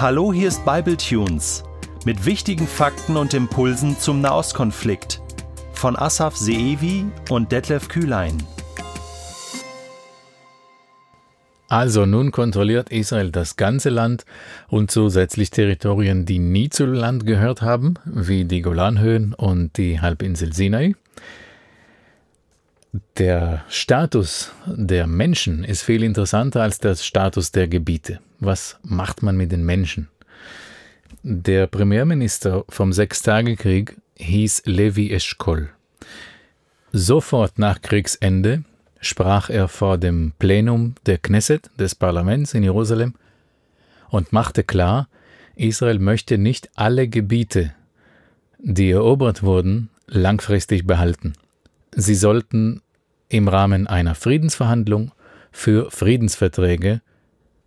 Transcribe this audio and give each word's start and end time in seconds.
Hallo, 0.00 0.32
hier 0.32 0.48
ist 0.48 0.64
Bible 0.64 0.96
Tunes 0.96 1.62
mit 2.06 2.24
wichtigen 2.24 2.66
Fakten 2.66 3.18
und 3.18 3.34
Impulsen 3.34 3.98
zum 3.98 4.22
Nahostkonflikt 4.22 5.20
von 5.74 5.94
Asaf 5.94 6.38
Seevi 6.38 7.04
und 7.28 7.52
Detlef 7.52 7.88
Kühlein. 7.88 8.42
Also 11.68 12.06
nun 12.06 12.30
kontrolliert 12.30 12.88
Israel 12.88 13.30
das 13.30 13.56
ganze 13.56 13.90
Land 13.90 14.24
und 14.68 14.90
zusätzlich 14.90 15.50
Territorien, 15.50 16.24
die 16.24 16.38
nie 16.38 16.70
zu 16.70 16.86
Land 16.86 17.26
gehört 17.26 17.60
haben, 17.60 17.96
wie 18.06 18.46
die 18.46 18.62
Golanhöhen 18.62 19.34
und 19.34 19.76
die 19.76 20.00
Halbinsel 20.00 20.54
Sinai. 20.54 20.94
Der 22.92 23.64
Status 23.68 24.50
der 24.66 25.06
Menschen 25.06 25.62
ist 25.62 25.82
viel 25.82 26.02
interessanter 26.02 26.62
als 26.62 26.78
der 26.78 26.96
Status 26.96 27.52
der 27.52 27.68
Gebiete. 27.68 28.18
Was 28.40 28.78
macht 28.82 29.22
man 29.22 29.36
mit 29.36 29.52
den 29.52 29.64
Menschen? 29.64 30.08
Der 31.22 31.68
Premierminister 31.68 32.64
vom 32.68 32.92
Sechstagekrieg 32.92 33.96
hieß 34.16 34.62
Levi 34.64 35.12
Eschkol. 35.12 35.70
Sofort 36.92 37.60
nach 37.60 37.80
Kriegsende 37.80 38.64
sprach 39.00 39.50
er 39.50 39.68
vor 39.68 39.96
dem 39.96 40.32
Plenum 40.40 40.94
der 41.06 41.18
Knesset, 41.18 41.70
des 41.78 41.94
Parlaments 41.94 42.54
in 42.54 42.64
Jerusalem, 42.64 43.14
und 44.08 44.32
machte 44.32 44.64
klar, 44.64 45.08
Israel 45.54 46.00
möchte 46.00 46.38
nicht 46.38 46.70
alle 46.74 47.06
Gebiete, 47.06 47.72
die 48.58 48.90
erobert 48.90 49.44
wurden, 49.44 49.90
langfristig 50.08 50.86
behalten. 50.86 51.34
Sie 51.94 52.14
sollten 52.14 52.82
im 53.28 53.48
Rahmen 53.48 53.86
einer 53.86 54.14
Friedensverhandlung 54.14 55.12
für 55.52 55.90
Friedensverträge 55.90 57.00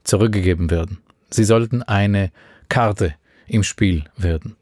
zurückgegeben 0.04 0.70
werden. 0.70 1.00
Sie 1.30 1.44
sollten 1.44 1.84
eine 1.84 2.32
Karte 2.70 3.16
im 3.48 3.64
Spiel 3.64 4.04
werden. 4.18 4.56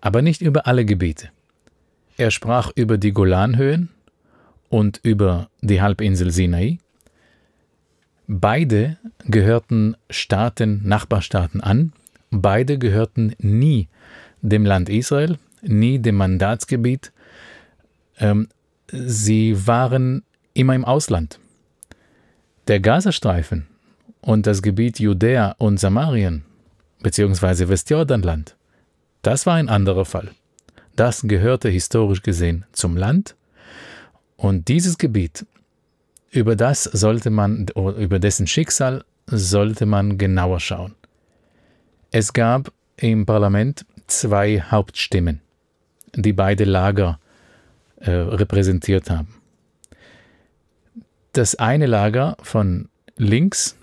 Aber 0.00 0.22
nicht 0.22 0.42
über 0.42 0.66
alle 0.66 0.84
Gebiete. 0.84 1.30
Er 2.16 2.30
sprach 2.30 2.70
über 2.74 2.98
die 2.98 3.12
Golanhöhen 3.12 3.90
und 4.68 5.00
über 5.02 5.48
die 5.60 5.82
Halbinsel 5.82 6.30
Sinai. 6.30 6.78
Beide 8.26 8.96
gehörten 9.24 9.96
Staaten, 10.10 10.82
Nachbarstaaten 10.86 11.60
an. 11.60 11.92
Beide 12.30 12.78
gehörten 12.78 13.34
nie 13.38 13.88
dem 14.42 14.64
Land 14.64 14.88
Israel, 14.88 15.38
nie 15.62 15.98
dem 15.98 16.16
Mandatsgebiet. 16.16 17.12
Ähm, 18.18 18.48
sie 18.90 19.66
waren 19.66 20.22
immer 20.54 20.74
im 20.74 20.84
Ausland. 20.84 21.38
Der 22.68 22.80
Gazastreifen 22.80 23.66
und 24.20 24.46
das 24.46 24.62
Gebiet 24.62 24.98
Judäa 24.98 25.54
und 25.58 25.78
Samarien 25.78 26.44
bzw. 27.02 27.68
Westjordanland, 27.68 28.56
das 29.22 29.46
war 29.46 29.54
ein 29.54 29.68
anderer 29.68 30.04
Fall. 30.04 30.30
Das 30.96 31.22
gehörte 31.22 31.68
historisch 31.68 32.22
gesehen 32.22 32.64
zum 32.72 32.96
Land 32.96 33.36
und 34.36 34.68
dieses 34.68 34.98
Gebiet, 34.98 35.46
über 36.30 36.56
das 36.56 36.84
sollte 36.84 37.30
man, 37.30 37.66
über 37.74 38.18
dessen 38.18 38.46
Schicksal 38.46 39.04
sollte 39.26 39.86
man 39.86 40.18
genauer 40.18 40.60
schauen. 40.60 40.94
Es 42.10 42.32
gab 42.32 42.72
im 42.96 43.26
Parlament 43.26 43.84
zwei 44.06 44.60
Hauptstimmen, 44.60 45.40
die 46.14 46.32
beide 46.32 46.64
Lager 46.64 47.18
äh, 48.06 48.10
repräsentiert 48.10 49.10
haben. 49.10 49.34
Das 51.32 51.56
eine 51.56 51.86
Lager 51.86 52.36
von 52.42 52.88
links, 53.16 53.76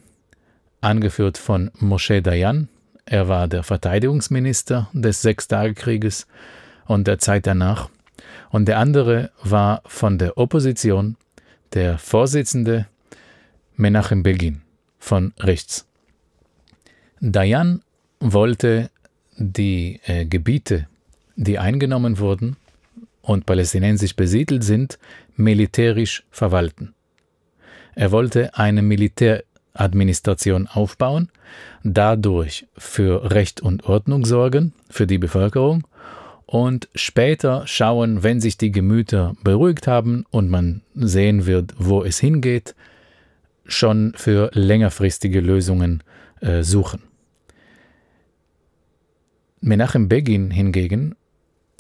angeführt 0.82 1.38
von 1.38 1.72
Moshe 1.80 2.22
Dayan, 2.22 2.70
er 3.06 3.28
war 3.28 3.48
der 3.48 3.64
Verteidigungsminister 3.64 4.90
des 4.94 5.22
Sechstagekrieges 5.22 6.26
und 6.86 7.08
der 7.08 7.20
Zeit 7.20 7.46
danach, 7.46 7.90
und 8.50 8.68
der 8.68 8.80
andere 8.80 9.32
war 9.44 9.82
von 9.86 10.18
der 10.18 10.38
Opposition 10.38 11.18
der 11.74 11.98
Vorsitzende 11.98 12.88
Menachem 13.76 14.24
Begin 14.24 14.62
von 15.00 15.34
rechts. 15.40 15.86
Dayan 17.20 17.82
wollte 18.20 18.90
die 19.38 20.00
äh, 20.06 20.26
Gebiete, 20.26 20.88
die 21.36 21.60
eingenommen 21.60 22.20
wurden, 22.20 22.56
und 23.24 23.48
palästinensisch 23.48 24.16
besiedelt 24.16 24.64
sind, 24.64 25.00
militärisch 25.36 26.24
verwalten. 26.30 26.94
Er 27.96 28.12
wollte 28.12 28.56
eine 28.56 28.84
Militäradministration 28.84 30.68
aufbauen, 30.68 31.30
dadurch 31.84 32.68
für 32.78 33.32
Recht 33.32 33.62
und 33.62 33.86
Ordnung 33.86 34.26
sorgen 34.26 34.74
für 34.90 35.08
die 35.08 35.18
Bevölkerung 35.18 35.88
und 36.46 36.90
später 36.94 37.66
schauen, 37.66 38.22
wenn 38.24 38.42
sich 38.42 38.58
die 38.58 38.72
Gemüter 38.72 39.36
beruhigt 39.44 39.88
haben 39.88 40.26
und 40.30 40.50
man 40.50 40.82
sehen 40.94 41.46
wird, 41.46 41.74
wo 41.78 42.04
es 42.04 42.20
hingeht, 42.20 42.76
schon 43.66 44.14
für 44.16 44.52
längerfristige 44.54 45.40
Lösungen 45.40 46.04
äh, 46.42 46.62
suchen. 46.62 47.02
Menachem 49.62 50.10
Begin 50.10 50.52
hingegen 50.52 51.16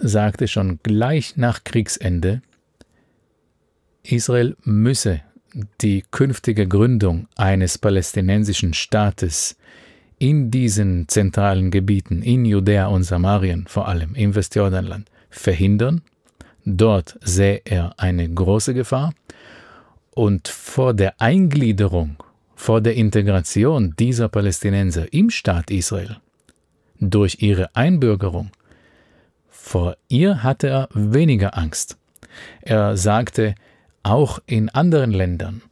sagte 0.03 0.47
schon 0.47 0.79
gleich 0.83 1.37
nach 1.37 1.63
Kriegsende, 1.63 2.41
Israel 4.03 4.55
müsse 4.63 5.21
die 5.81 6.03
künftige 6.11 6.67
Gründung 6.67 7.27
eines 7.35 7.77
palästinensischen 7.77 8.73
Staates 8.73 9.55
in 10.19 10.51
diesen 10.51 11.07
zentralen 11.07 11.71
Gebieten, 11.71 12.21
in 12.21 12.45
Judäa 12.45 12.87
und 12.87 13.03
Samarien 13.03 13.65
vor 13.67 13.87
allem, 13.87 14.13
im 14.15 14.35
Westjordanland, 14.35 15.09
verhindern. 15.29 16.01
Dort 16.65 17.17
sähe 17.21 17.61
er 17.65 17.93
eine 17.97 18.29
große 18.29 18.73
Gefahr. 18.73 19.13
Und 20.11 20.47
vor 20.47 20.93
der 20.93 21.19
Eingliederung, 21.19 22.17
vor 22.55 22.81
der 22.81 22.95
Integration 22.95 23.95
dieser 23.97 24.29
Palästinenser 24.29 25.11
im 25.11 25.29
Staat 25.29 25.71
Israel, 25.71 26.17
durch 26.99 27.37
ihre 27.41 27.75
Einbürgerung, 27.75 28.51
vor 29.73 29.97
ihr 30.07 30.43
hatte 30.43 30.67
er 30.67 30.89
weniger 30.93 31.57
Angst. 31.57 31.97
Er 32.61 32.95
sagte, 32.95 33.55
auch 34.03 34.37
in 34.45 34.69
anderen 34.69 35.09
Ländern, 35.09 35.63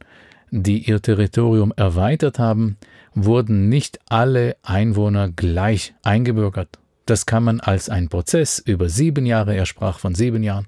die 0.50 0.78
ihr 0.78 1.00
Territorium 1.00 1.72
erweitert 1.76 2.40
haben, 2.40 2.78
wurden 3.14 3.68
nicht 3.68 4.00
alle 4.08 4.56
Einwohner 4.64 5.28
gleich 5.28 5.94
eingebürgert. 6.02 6.80
Das 7.06 7.26
kann 7.26 7.44
man 7.44 7.60
als 7.60 7.88
ein 7.88 8.08
Prozess 8.08 8.58
über 8.58 8.88
sieben 8.88 9.24
Jahre, 9.24 9.54
er 9.54 9.66
sprach 9.66 10.00
von 10.00 10.16
sieben 10.16 10.42
Jahren, 10.42 10.66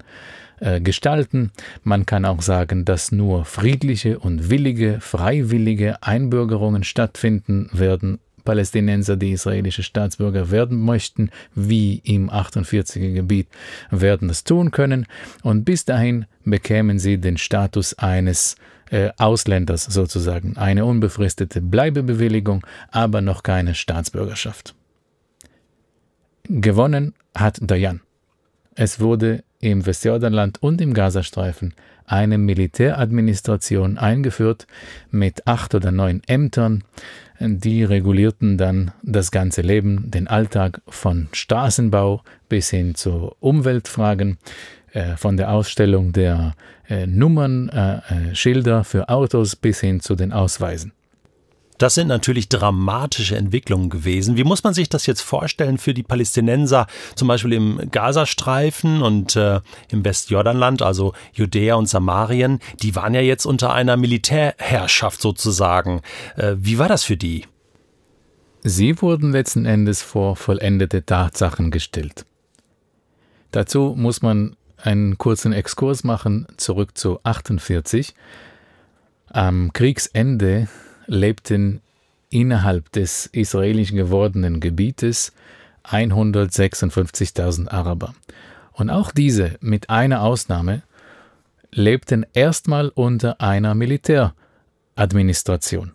äh, 0.60 0.80
gestalten. 0.80 1.50
Man 1.82 2.06
kann 2.06 2.24
auch 2.24 2.40
sagen, 2.40 2.84
dass 2.84 3.10
nur 3.10 3.44
friedliche 3.44 4.20
und 4.20 4.48
willige, 4.48 5.00
freiwillige 5.00 6.00
Einbürgerungen 6.04 6.84
stattfinden 6.84 7.68
werden 7.72 8.20
Palästinenser, 8.44 9.16
die 9.16 9.32
israelische 9.32 9.82
Staatsbürger 9.82 10.50
werden 10.50 10.80
möchten, 10.80 11.30
wie 11.54 12.00
im 12.04 12.30
48er 12.30 13.12
Gebiet, 13.12 13.48
werden 13.90 14.30
es 14.30 14.44
tun 14.44 14.70
können. 14.70 15.06
Und 15.42 15.64
bis 15.64 15.84
dahin 15.84 16.26
bekämen 16.44 16.98
sie 16.98 17.18
den 17.18 17.38
Status 17.38 17.94
eines 17.98 18.56
äh, 18.90 19.10
Ausländers 19.16 19.84
sozusagen, 19.84 20.56
eine 20.56 20.84
unbefristete 20.84 21.60
Bleibebewilligung, 21.60 22.66
aber 22.90 23.20
noch 23.20 23.42
keine 23.42 23.74
Staatsbürgerschaft. 23.74 24.74
Gewonnen 26.48 27.14
hat 27.34 27.58
Dayan. 27.60 28.00
Es 28.74 29.00
wurde 29.00 29.44
im 29.70 29.86
Westjordanland 29.86 30.62
und 30.62 30.80
im 30.80 30.94
Gazastreifen 30.94 31.74
eine 32.06 32.38
Militäradministration 32.38 33.96
eingeführt 33.96 34.66
mit 35.10 35.46
acht 35.46 35.74
oder 35.74 35.90
neun 35.90 36.20
Ämtern, 36.26 36.84
die 37.40 37.82
regulierten 37.82 38.58
dann 38.58 38.92
das 39.02 39.30
ganze 39.30 39.62
Leben, 39.62 40.10
den 40.10 40.28
Alltag 40.28 40.82
von 40.86 41.28
Straßenbau 41.32 42.22
bis 42.48 42.70
hin 42.70 42.94
zu 42.94 43.34
Umweltfragen, 43.40 44.38
äh, 44.92 45.16
von 45.16 45.36
der 45.36 45.50
Ausstellung 45.50 46.12
der 46.12 46.54
äh, 46.88 47.06
Nummern, 47.06 47.68
äh, 47.70 48.34
für 48.84 49.08
Autos 49.08 49.56
bis 49.56 49.80
hin 49.80 50.00
zu 50.00 50.14
den 50.14 50.32
Ausweisen. 50.32 50.92
Das 51.78 51.94
sind 51.94 52.06
natürlich 52.06 52.48
dramatische 52.48 53.36
Entwicklungen 53.36 53.90
gewesen. 53.90 54.36
Wie 54.36 54.44
muss 54.44 54.62
man 54.62 54.74
sich 54.74 54.88
das 54.88 55.06
jetzt 55.06 55.22
vorstellen 55.22 55.78
für 55.78 55.92
die 55.92 56.04
Palästinenser, 56.04 56.86
zum 57.16 57.28
Beispiel 57.28 57.52
im 57.52 57.90
Gazastreifen 57.90 59.02
und 59.02 59.34
äh, 59.34 59.60
im 59.90 60.04
Westjordanland, 60.04 60.82
also 60.82 61.14
Judäa 61.32 61.74
und 61.74 61.88
Samarien? 61.88 62.60
Die 62.82 62.94
waren 62.94 63.14
ja 63.14 63.20
jetzt 63.20 63.44
unter 63.44 63.74
einer 63.74 63.96
Militärherrschaft 63.96 65.20
sozusagen. 65.20 66.02
Äh, 66.36 66.54
wie 66.58 66.78
war 66.78 66.88
das 66.88 67.02
für 67.02 67.16
die? 67.16 67.46
Sie 68.62 69.00
wurden 69.02 69.32
letzten 69.32 69.66
Endes 69.66 70.00
vor 70.00 70.36
vollendete 70.36 71.04
Tatsachen 71.04 71.70
gestellt. 71.70 72.24
Dazu 73.50 73.94
muss 73.96 74.22
man 74.22 74.56
einen 74.78 75.18
kurzen 75.18 75.52
Exkurs 75.52 76.04
machen, 76.04 76.46
zurück 76.56 76.96
zu 76.96 77.20
48. 77.24 78.14
Am 79.26 79.72
Kriegsende 79.72 80.68
lebten 81.06 81.80
innerhalb 82.30 82.90
des 82.92 83.26
israelisch 83.26 83.92
gewordenen 83.92 84.60
Gebietes 84.60 85.32
156.000 85.84 87.68
Araber. 87.68 88.14
Und 88.72 88.88
auch 88.90 89.12
diese, 89.12 89.56
mit 89.60 89.90
einer 89.90 90.22
Ausnahme, 90.22 90.82
lebten 91.70 92.26
erstmal 92.32 92.88
unter 92.88 93.40
einer 93.40 93.74
Militäradministration. 93.74 95.92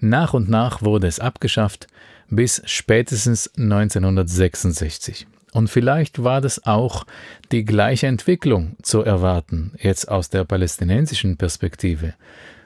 Nach 0.00 0.34
und 0.34 0.48
nach 0.48 0.82
wurde 0.82 1.06
es 1.06 1.20
abgeschafft, 1.20 1.86
bis 2.28 2.62
spätestens 2.66 3.50
1966. 3.56 5.26
Und 5.52 5.68
vielleicht 5.68 6.22
war 6.22 6.40
das 6.40 6.66
auch 6.66 7.06
die 7.52 7.64
gleiche 7.64 8.06
Entwicklung 8.06 8.76
zu 8.82 9.02
erwarten, 9.02 9.72
jetzt 9.78 10.08
aus 10.08 10.28
der 10.28 10.44
palästinensischen 10.44 11.36
Perspektive, 11.36 12.14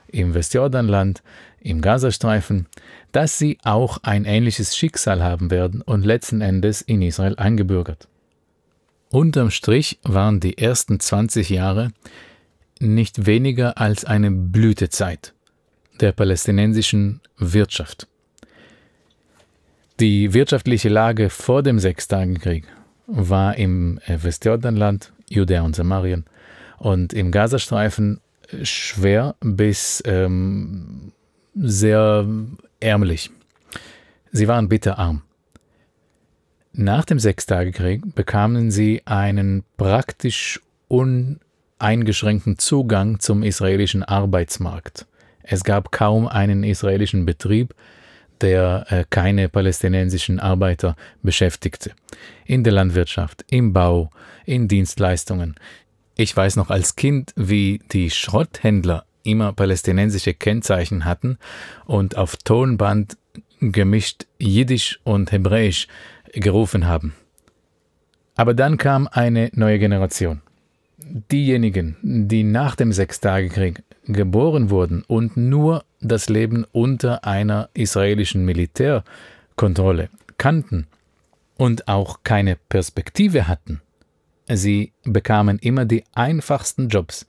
im 0.09 0.35
Westjordanland, 0.35 1.23
im 1.63 1.81
Gazastreifen, 1.81 2.67
dass 3.13 3.39
sie 3.39 3.59
auch 3.63 3.99
ein 4.03 4.25
ähnliches 4.25 4.77
Schicksal 4.77 5.23
haben 5.23 5.51
werden 5.51 5.83
und 5.83 6.05
letzten 6.05 6.41
Endes 6.41 6.83
in 6.83 7.03
Israel 7.03 7.37
eingebürgert. 7.37 8.09
Unterm 9.11 9.51
Strich 9.51 9.99
waren 10.03 10.41
die 10.41 10.59
ersten 10.59 10.99
20 10.99 11.51
Jahre 11.51 11.93
nicht 12.81 13.27
weniger 13.27 13.79
als 13.79 14.05
eine 14.05 14.31
Blütezeit 14.31 15.35
der 16.01 16.13
palästinensischen 16.13 17.21
Wirtschaft. 17.37 18.09
Die 20.01 20.33
wirtschaftliche 20.33 20.89
Lage 20.89 21.31
vor 21.31 21.63
dem 21.63 21.79
Sechstagekrieg 21.79 22.67
war 23.07 23.57
im 23.57 24.01
Westjordanland, 24.07 25.13
Judäa 25.29 25.63
und 25.63 25.77
Samarien 25.77 26.25
und 26.79 27.13
im 27.13 27.31
Gazastreifen 27.31 28.21
schwer 28.63 29.37
bis 29.41 30.03
ähm, 30.07 31.13
sehr 31.55 32.27
ärmlich. 32.81 33.31
Sie 34.31 34.49
waren 34.49 34.69
bitterarm. 34.69 35.23
Nach 36.73 37.05
dem 37.05 37.19
Sechstagekrieg 37.19 38.15
bekamen 38.15 38.71
sie 38.71 39.03
einen 39.05 39.63
praktisch 39.77 40.61
uneingeschränkten 40.89 42.59
Zugang 42.59 43.21
zum 43.21 43.43
israelischen 43.43 44.03
Arbeitsmarkt. 44.03 45.07
Es 45.43 45.65
gab 45.65 45.93
kaum 45.93 46.27
einen 46.27 46.65
israelischen 46.65 47.27
Betrieb, 47.27 47.75
der 48.41 48.87
äh, 48.89 49.05
keine 49.09 49.49
palästinensischen 49.49 50.41
Arbeiter 50.41 50.97
beschäftigte. 51.23 51.93
In 52.47 52.65
der 52.65 52.73
Landwirtschaft, 52.73 53.45
im 53.51 53.73
Bau, 53.73 54.11
in 54.47 54.67
Dienstleistungen. 54.67 55.57
Ich 56.17 56.37
weiß 56.37 56.57
noch 56.57 56.71
als 56.71 56.97
Kind, 56.97 57.33
wie 57.37 57.81
die 57.93 58.11
Schrotthändler 58.11 59.05
immer 59.23 59.53
palästinensische 59.53 60.35
Kennzeichen 60.35 61.05
hatten 61.05 61.39
und 61.85 62.17
auf 62.17 62.37
Tonband 62.37 63.17
gemischt 63.61 64.27
Jiddisch 64.39 65.01
und 65.05 65.31
Hebräisch 65.33 65.87
gerufen 66.33 66.87
haben. 66.87 67.15
Aber 68.35 68.55
dann 68.55 68.79
kam 68.79 69.09
eine 69.11 69.51
neue 69.55 69.79
Generation. 69.79 70.41
Diejenigen, 70.99 71.97
die 72.03 72.45
nach 72.45 72.77
dem 72.77 72.93
Sechstagekrieg 72.93 73.83
geboren 74.07 74.71
wurden 74.71 75.05
und 75.07 75.37
nur 75.37 75.85
das 76.01 76.29
Leben 76.29 76.65
unter 76.73 77.25
einer 77.25 77.69
israelischen 77.75 78.45
Militärkontrolle 78.45 80.09
kannten 80.39 80.87
und 81.57 81.89
auch 81.89 82.21
keine 82.25 82.57
Perspektive 82.57 83.47
hatten, 83.49 83.81
sie 84.49 84.93
bekamen 85.05 85.59
immer 85.59 85.85
die 85.85 86.05
einfachsten 86.15 86.89
Jobs. 86.89 87.27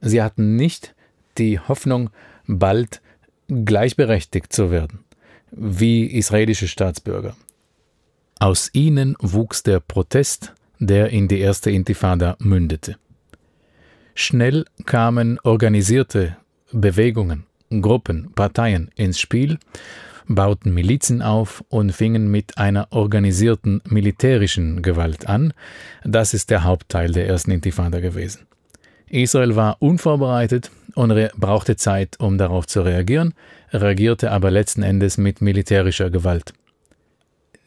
Sie 0.00 0.22
hatten 0.22 0.56
nicht 0.56 0.95
die 1.38 1.58
Hoffnung, 1.58 2.10
bald 2.46 3.00
gleichberechtigt 3.48 4.52
zu 4.52 4.70
werden, 4.70 5.00
wie 5.50 6.06
israelische 6.06 6.68
Staatsbürger. 6.68 7.36
Aus 8.38 8.70
ihnen 8.72 9.16
wuchs 9.20 9.62
der 9.62 9.80
Protest, 9.80 10.54
der 10.78 11.10
in 11.10 11.28
die 11.28 11.40
erste 11.40 11.70
Intifada 11.70 12.36
mündete. 12.38 12.96
Schnell 14.14 14.64
kamen 14.84 15.38
organisierte 15.42 16.36
Bewegungen, 16.72 17.46
Gruppen, 17.70 18.32
Parteien 18.34 18.90
ins 18.96 19.20
Spiel, 19.20 19.58
bauten 20.28 20.74
Milizen 20.74 21.22
auf 21.22 21.64
und 21.68 21.92
fingen 21.92 22.30
mit 22.30 22.58
einer 22.58 22.88
organisierten 22.90 23.80
militärischen 23.88 24.82
Gewalt 24.82 25.28
an. 25.28 25.52
Das 26.04 26.34
ist 26.34 26.50
der 26.50 26.64
Hauptteil 26.64 27.12
der 27.12 27.28
ersten 27.28 27.52
Intifada 27.52 28.00
gewesen. 28.00 28.46
Israel 29.08 29.56
war 29.56 29.76
unvorbereitet 29.80 30.70
und 30.94 31.14
brauchte 31.36 31.76
Zeit, 31.76 32.18
um 32.18 32.38
darauf 32.38 32.66
zu 32.66 32.82
reagieren, 32.82 33.34
reagierte 33.72 34.30
aber 34.30 34.50
letzten 34.50 34.82
Endes 34.82 35.18
mit 35.18 35.40
militärischer 35.40 36.10
Gewalt. 36.10 36.52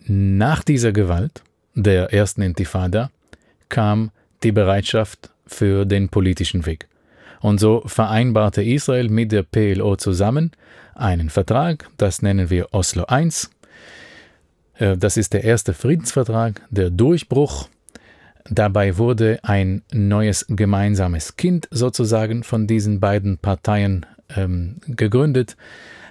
Nach 0.06 0.64
dieser 0.64 0.92
Gewalt, 0.92 1.44
der 1.76 2.14
ersten 2.14 2.42
Intifada, 2.42 3.12
kam 3.70 4.12
die 4.44 4.52
Bereitschaft 4.52 5.30
für 5.46 5.86
den 5.86 6.10
politischen 6.10 6.66
Weg. 6.66 6.88
Und 7.42 7.60
so 7.60 7.84
vereinbarte 7.86 8.64
Israel 8.64 9.10
mit 9.10 9.32
der 9.32 9.44
PLO 9.44 9.96
zusammen 9.96 10.52
einen 10.96 11.30
Vertrag, 11.30 11.90
das 11.98 12.22
nennen 12.22 12.50
wir 12.50 12.74
Oslo 12.74 13.06
I. 13.10 13.30
Äh, 14.76 14.98
das 14.98 15.16
ist 15.16 15.34
der 15.34 15.44
erste 15.44 15.74
Friedensvertrag, 15.74 16.62
der 16.70 16.90
Durchbruch. 16.90 17.70
Dabei 18.50 18.98
wurde 18.98 19.40
ein 19.44 19.84
neues 19.92 20.46
gemeinsames 20.50 21.36
Kind 21.36 21.68
sozusagen 21.70 22.44
von 22.44 22.66
diesen 22.66 23.00
beiden 23.00 23.38
Parteien 23.38 24.06
ähm, 24.36 24.78
gegründet. 24.88 25.56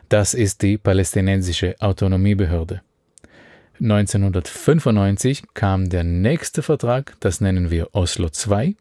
Das 0.09 0.35
ist 0.35 0.63
die 0.63 0.79
palästinensische 0.79 1.75
Autonomiebehörde. 1.81 2.81
1995 3.81 5.45
kam 5.55 5.89
der 5.89 6.05
nächste 6.05 6.63
Vertrag, 6.63 7.17
das 7.21 7.41
nennen 7.41 7.71
wir 7.71 7.89
Oslo 7.93 8.29
II. 8.29 8.77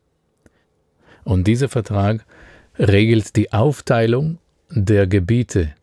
Und 1.23 1.45
dieser 1.45 1.69
Vertrag 1.69 2.25
regelt 2.79 3.35
die 3.35 3.51
Aufteilung 3.53 4.37
der 4.69 5.07
Gebiete 5.07 5.73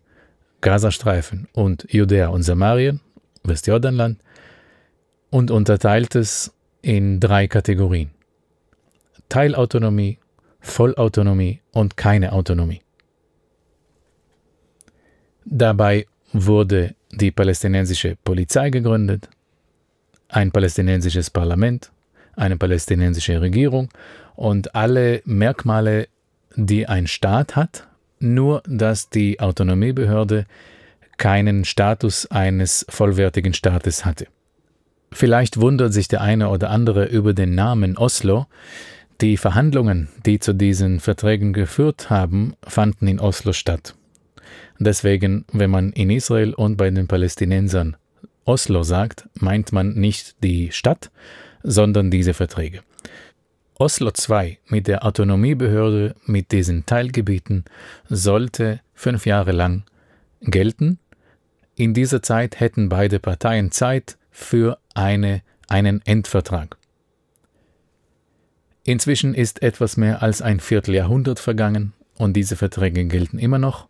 Gazastreifen 0.60 1.48
und 1.52 1.86
Judäa 1.90 2.28
und 2.28 2.42
Samarien, 2.42 3.00
Westjordanland, 3.42 4.18
und 5.30 5.50
unterteilt 5.50 6.14
es 6.14 6.53
in 6.84 7.18
drei 7.18 7.48
Kategorien. 7.48 8.10
Teilautonomie, 9.30 10.18
Vollautonomie 10.60 11.60
und 11.72 11.96
keine 11.96 12.32
Autonomie. 12.32 12.82
Dabei 15.46 16.06
wurde 16.32 16.94
die 17.10 17.30
palästinensische 17.30 18.16
Polizei 18.22 18.68
gegründet, 18.68 19.30
ein 20.28 20.52
palästinensisches 20.52 21.30
Parlament, 21.30 21.90
eine 22.36 22.58
palästinensische 22.58 23.40
Regierung 23.40 23.88
und 24.36 24.74
alle 24.74 25.22
Merkmale, 25.24 26.08
die 26.54 26.86
ein 26.86 27.06
Staat 27.06 27.56
hat, 27.56 27.88
nur 28.18 28.62
dass 28.66 29.08
die 29.08 29.40
Autonomiebehörde 29.40 30.44
keinen 31.16 31.64
Status 31.64 32.26
eines 32.30 32.84
vollwertigen 32.90 33.54
Staates 33.54 34.04
hatte. 34.04 34.26
Vielleicht 35.14 35.60
wundert 35.60 35.94
sich 35.94 36.08
der 36.08 36.22
eine 36.22 36.48
oder 36.48 36.70
andere 36.70 37.04
über 37.04 37.34
den 37.34 37.54
Namen 37.54 37.96
Oslo. 37.96 38.46
Die 39.20 39.36
Verhandlungen, 39.36 40.08
die 40.26 40.40
zu 40.40 40.52
diesen 40.52 40.98
Verträgen 40.98 41.52
geführt 41.52 42.10
haben, 42.10 42.54
fanden 42.66 43.06
in 43.06 43.20
Oslo 43.20 43.52
statt. 43.52 43.94
Deswegen, 44.80 45.44
wenn 45.52 45.70
man 45.70 45.92
in 45.92 46.10
Israel 46.10 46.52
und 46.52 46.76
bei 46.76 46.90
den 46.90 47.06
Palästinensern 47.06 47.96
Oslo 48.44 48.82
sagt, 48.82 49.28
meint 49.34 49.72
man 49.72 49.94
nicht 49.94 50.34
die 50.42 50.72
Stadt, 50.72 51.12
sondern 51.62 52.10
diese 52.10 52.34
Verträge. 52.34 52.80
Oslo 53.78 54.10
II 54.10 54.58
mit 54.66 54.88
der 54.88 55.06
Autonomiebehörde 55.06 56.16
mit 56.26 56.50
diesen 56.50 56.86
Teilgebieten 56.86 57.64
sollte 58.08 58.80
fünf 58.94 59.26
Jahre 59.26 59.52
lang 59.52 59.84
gelten. 60.40 60.98
In 61.76 61.94
dieser 61.94 62.20
Zeit 62.20 62.58
hätten 62.58 62.88
beide 62.88 63.20
Parteien 63.20 63.70
Zeit 63.70 64.18
für 64.34 64.78
eine, 64.94 65.42
einen 65.68 66.02
Endvertrag. 66.04 66.76
Inzwischen 68.82 69.32
ist 69.32 69.62
etwas 69.62 69.96
mehr 69.96 70.22
als 70.22 70.42
ein 70.42 70.58
Vierteljahrhundert 70.58 71.38
vergangen 71.38 71.92
und 72.18 72.34
diese 72.34 72.56
Verträge 72.56 73.04
gelten 73.06 73.38
immer 73.38 73.60
noch. 73.60 73.88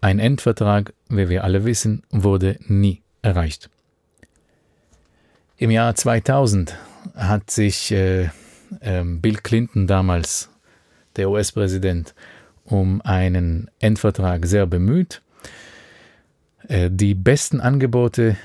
Ein 0.00 0.18
Endvertrag, 0.18 0.92
wie 1.08 1.28
wir 1.28 1.44
alle 1.44 1.64
wissen, 1.64 2.02
wurde 2.10 2.58
nie 2.66 3.00
erreicht. 3.22 3.70
Im 5.56 5.70
Jahr 5.70 5.94
2000 5.94 6.76
hat 7.14 7.50
sich 7.50 7.92
äh, 7.92 8.28
ähm, 8.80 9.20
Bill 9.20 9.36
Clinton 9.36 9.86
damals, 9.86 10.50
der 11.14 11.30
US-Präsident, 11.30 12.12
um 12.64 13.00
einen 13.02 13.70
Endvertrag 13.78 14.46
sehr 14.46 14.66
bemüht. 14.66 15.22
Äh, 16.66 16.90
die 16.90 17.14
besten 17.14 17.60
Angebote, 17.60 18.36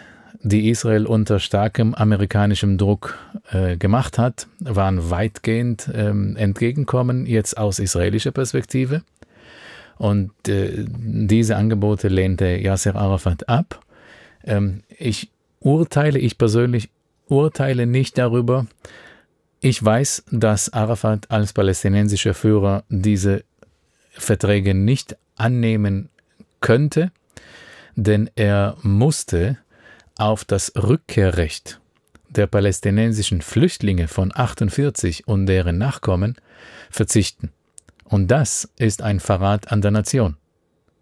die 0.42 0.70
Israel 0.70 1.06
unter 1.06 1.40
starkem 1.40 1.94
amerikanischem 1.94 2.78
Druck 2.78 3.18
äh, 3.52 3.78
gemacht 3.78 4.18
hat, 4.18 4.48
waren 4.60 5.10
weitgehend 5.10 5.90
ähm, 5.94 6.36
entgegenkommen, 6.36 7.26
jetzt 7.26 7.58
aus 7.58 7.80
israelischer 7.80 8.32
Perspektive. 8.32 9.04
Und 9.98 10.32
äh, 10.48 10.86
diese 10.88 11.58
Angebote 11.58 12.08
lehnte 12.08 12.46
Yasser 12.46 12.96
Arafat 12.96 13.48
ab. 13.48 13.82
Ähm, 14.44 14.84
ich 14.98 15.30
urteile, 15.60 16.20
ich 16.20 16.38
persönlich 16.38 16.90
urteile 17.28 17.86
nicht 17.86 18.18
darüber. 18.18 18.66
Ich 19.60 19.84
weiß, 19.84 20.24
dass 20.32 20.74
Arafat 20.74 21.30
als 21.30 21.54
palästinensischer 21.54 22.34
Führer 22.34 22.84
diese 22.90 23.44
Verträge 24.12 24.74
nicht 24.74 25.16
annehmen 25.36 26.10
könnte, 26.62 27.12
denn 27.96 28.30
er 28.36 28.78
musste 28.82 29.58
auf 30.22 30.46
das 30.46 30.72
Rückkehrrecht 30.76 31.82
der 32.30 32.48
palästinensischen 32.48 33.42
Flüchtlinge 33.42 34.08
von 34.08 34.32
48 34.34 35.28
und 35.28 35.48
deren 35.48 35.78
Nachkommen 35.78 36.36
verzichten. 36.90 37.52
Und 38.06 38.28
das 38.30 38.70
ist 38.78 39.02
ein 39.02 39.20
Verrat 39.20 39.72
an 39.72 39.82
der 39.82 39.92
Nation. 39.92 40.38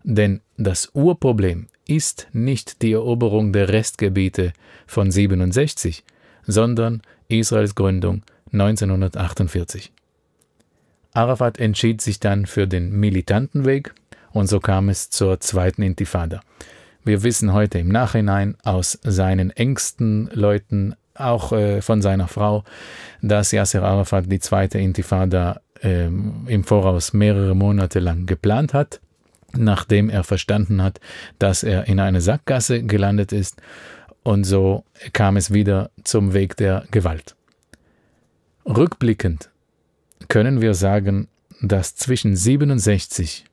Denn 0.03 0.41
das 0.57 0.91
Urproblem 0.93 1.67
ist 1.85 2.27
nicht 2.31 2.81
die 2.81 2.93
Eroberung 2.93 3.51
der 3.51 3.69
Restgebiete 3.69 4.53
von 4.87 5.11
67, 5.11 6.03
sondern 6.47 7.01
Israels 7.27 7.75
Gründung 7.75 8.23
1948. 8.53 9.91
Arafat 11.11 11.59
entschied 11.59 12.01
sich 12.01 12.19
dann 12.19 12.45
für 12.45 12.67
den 12.67 12.91
militanten 12.91 13.65
Weg 13.65 13.93
und 14.31 14.47
so 14.47 14.59
kam 14.59 14.87
es 14.87 15.09
zur 15.09 15.39
zweiten 15.41 15.81
Intifada. 15.81 16.41
Wir 17.03 17.23
wissen 17.23 17.53
heute 17.53 17.79
im 17.79 17.89
Nachhinein 17.89 18.57
aus 18.63 18.99
seinen 19.03 19.51
engsten 19.51 20.29
Leuten, 20.33 20.95
auch 21.15 21.51
äh, 21.51 21.81
von 21.81 22.01
seiner 22.01 22.27
Frau, 22.27 22.63
dass 23.21 23.51
Yasser 23.51 23.83
Arafat 23.83 24.31
die 24.31 24.39
zweite 24.39 24.79
Intifada 24.79 25.61
äh, 25.81 26.05
im 26.05 26.63
Voraus 26.63 27.13
mehrere 27.13 27.55
Monate 27.55 27.99
lang 27.99 28.25
geplant 28.25 28.73
hat, 28.73 28.99
nachdem 29.53 30.09
er 30.09 30.23
verstanden 30.23 30.81
hat, 30.81 30.99
dass 31.39 31.63
er 31.63 31.87
in 31.87 31.99
eine 31.99 32.21
Sackgasse 32.21 32.83
gelandet 32.83 33.31
ist 33.31 33.61
und 34.23 34.43
so 34.43 34.83
kam 35.13 35.37
es 35.37 35.51
wieder 35.51 35.91
zum 36.03 36.33
Weg 36.33 36.57
der 36.57 36.85
Gewalt. 36.91 37.35
Rückblickend 38.65 39.49
können 40.27 40.61
wir 40.61 40.73
sagen, 40.73 41.27
dass 41.61 41.95
zwischen 41.95 42.35
67 42.35 43.45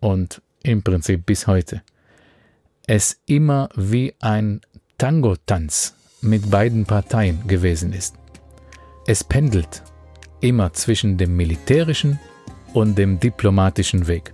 und 0.00 0.42
im 0.62 0.82
Prinzip 0.82 1.24
bis 1.26 1.46
heute 1.46 1.82
es 2.86 3.20
immer 3.26 3.68
wie 3.74 4.14
ein 4.20 4.60
Tango-Tanz 4.98 5.94
mit 6.20 6.50
beiden 6.50 6.86
Parteien 6.86 7.46
gewesen 7.48 7.92
ist. 7.92 8.14
Es 9.06 9.24
pendelt 9.24 9.82
immer 10.40 10.72
zwischen 10.72 11.18
dem 11.18 11.36
militärischen 11.36 12.20
und 12.74 12.96
dem 12.96 13.18
diplomatischen 13.18 14.06
Weg. 14.06 14.32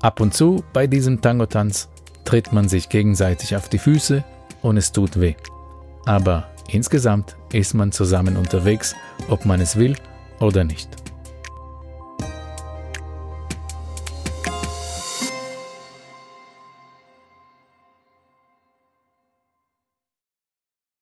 Ab 0.00 0.20
und 0.20 0.34
zu 0.34 0.62
bei 0.72 0.86
diesem 0.86 1.20
Tango-Tanz 1.20 1.88
tritt 2.24 2.52
man 2.52 2.68
sich 2.68 2.88
gegenseitig 2.88 3.56
auf 3.56 3.68
die 3.68 3.78
Füße 3.78 4.22
und 4.62 4.76
es 4.76 4.92
tut 4.92 5.20
weh. 5.20 5.34
Aber 6.04 6.48
insgesamt 6.70 7.36
ist 7.52 7.74
man 7.74 7.90
zusammen 7.90 8.36
unterwegs, 8.36 8.94
ob 9.28 9.44
man 9.44 9.60
es 9.60 9.74
will 9.74 9.96
oder 10.38 10.62
nicht. 10.62 10.88